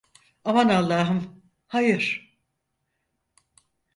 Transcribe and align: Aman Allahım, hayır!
Aman 0.45 0.69
Allahım, 0.69 1.41
hayır! 1.67 2.37